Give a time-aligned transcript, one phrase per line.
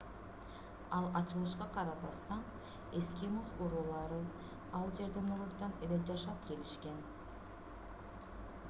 [0.99, 2.41] ал ачылышка карабастан
[3.01, 4.19] эскимос уруулары
[4.79, 6.99] ал жерде мурунтан эле жашап келишкен